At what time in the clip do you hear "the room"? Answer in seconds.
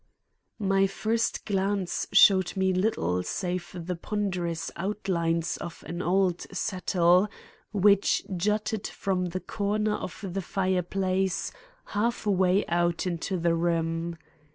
13.37-14.17